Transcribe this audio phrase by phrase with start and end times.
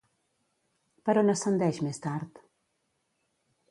[1.09, 2.45] Per on ascendeix més tard?